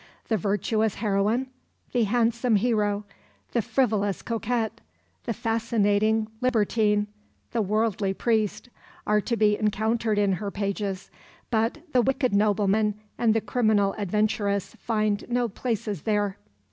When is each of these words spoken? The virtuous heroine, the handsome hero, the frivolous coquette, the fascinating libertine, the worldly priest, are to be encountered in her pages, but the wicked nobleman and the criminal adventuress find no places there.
The 0.29 0.37
virtuous 0.37 0.95
heroine, 0.95 1.45
the 1.91 2.05
handsome 2.05 2.55
hero, 2.55 3.05
the 3.51 3.61
frivolous 3.61 4.23
coquette, 4.23 4.81
the 5.25 5.33
fascinating 5.35 6.27
libertine, 6.41 7.05
the 7.51 7.61
worldly 7.61 8.11
priest, 8.15 8.69
are 9.05 9.21
to 9.21 9.37
be 9.37 9.55
encountered 9.59 10.17
in 10.17 10.31
her 10.33 10.49
pages, 10.49 11.11
but 11.51 11.81
the 11.93 12.01
wicked 12.01 12.33
nobleman 12.33 12.95
and 13.19 13.35
the 13.35 13.41
criminal 13.41 13.93
adventuress 13.95 14.73
find 14.79 15.23
no 15.29 15.47
places 15.47 16.01
there. 16.01 16.37